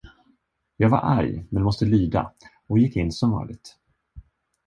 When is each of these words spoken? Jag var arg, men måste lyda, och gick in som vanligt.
Jag 0.77 0.89
var 0.89 0.97
arg, 0.99 1.45
men 1.49 1.63
måste 1.63 1.85
lyda, 1.85 2.31
och 2.67 2.79
gick 2.79 2.95
in 2.95 3.11
som 3.11 3.31
vanligt. 3.31 3.77